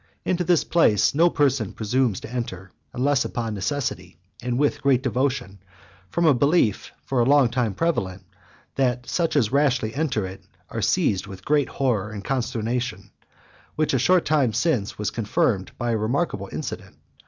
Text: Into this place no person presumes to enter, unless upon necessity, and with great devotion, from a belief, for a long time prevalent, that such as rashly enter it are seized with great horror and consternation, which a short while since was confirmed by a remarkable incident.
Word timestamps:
Into 0.25 0.43
this 0.43 0.63
place 0.63 1.13
no 1.13 1.29
person 1.29 1.73
presumes 1.73 2.19
to 2.21 2.33
enter, 2.33 2.71
unless 2.91 3.23
upon 3.23 3.53
necessity, 3.53 4.17
and 4.41 4.57
with 4.57 4.81
great 4.81 5.03
devotion, 5.03 5.59
from 6.09 6.25
a 6.25 6.33
belief, 6.33 6.91
for 7.05 7.19
a 7.19 7.23
long 7.23 7.49
time 7.49 7.75
prevalent, 7.75 8.23
that 8.73 9.07
such 9.07 9.35
as 9.35 9.51
rashly 9.51 9.93
enter 9.93 10.25
it 10.25 10.43
are 10.71 10.81
seized 10.81 11.27
with 11.27 11.45
great 11.45 11.69
horror 11.69 12.09
and 12.09 12.25
consternation, 12.25 13.11
which 13.75 13.93
a 13.93 13.99
short 13.99 14.27
while 14.31 14.51
since 14.53 14.97
was 14.97 15.11
confirmed 15.11 15.71
by 15.77 15.91
a 15.91 15.97
remarkable 15.97 16.49
incident. 16.51 16.97